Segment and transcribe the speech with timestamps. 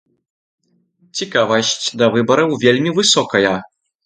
[1.19, 3.55] Цікавасць да выбараў вельмі высокая.